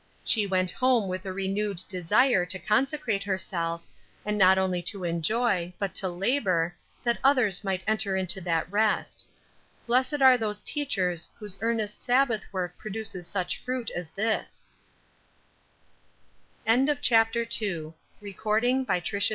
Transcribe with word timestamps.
She 0.23 0.47
went 0.47 0.71
home 0.71 1.07
with 1.07 1.27
a 1.27 1.31
renewed 1.31 1.79
desire 1.87 2.43
to 2.43 2.57
consecrate 2.57 3.21
herself, 3.21 3.83
and 4.25 4.35
not 4.35 4.57
only 4.57 4.81
to 4.81 5.03
enjoy, 5.03 5.75
but 5.77 5.93
to 5.93 6.09
labor, 6.09 6.73
that 7.03 7.19
others 7.23 7.63
might 7.63 7.83
enter 7.85 8.15
into 8.15 8.41
that 8.41 8.67
rest. 8.71 9.27
Blessed 9.85 10.19
are 10.19 10.39
those 10.39 10.63
teachers 10.63 11.29
whose 11.37 11.55
earnest 11.61 12.01
Sabbath 12.01 12.51
work 12.51 12.75
produces 12.79 13.27
such 13.27 13.59
fruit 13.59 13.91
as 13.95 14.09
this! 14.09 14.67
CHAPTER 16.65 17.41
III. 17.45 17.93
BURDENS. 18.21 18.87